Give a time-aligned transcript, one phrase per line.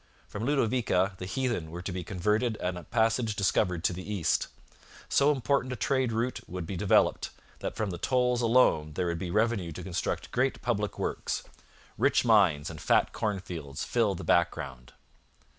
[0.27, 4.47] From Ludovica the heathen were to be converted and a passage discovered to the East.
[5.07, 9.19] So important a trade route would be developed, that from the tolls alone there would
[9.19, 11.43] be revenue to construct great public works.
[11.99, 14.93] Rich mines and fat cornfields fill the background.